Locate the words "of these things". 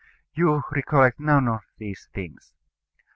1.47-2.55